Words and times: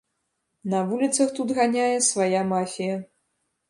На 0.75 0.79
вуліцах 0.89 1.27
тут 1.41 1.55
ганяе 1.61 1.97
свая 2.11 2.41
мафія. 2.57 2.95